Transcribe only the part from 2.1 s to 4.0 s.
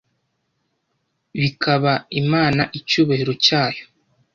Imana icyubahiro cyayo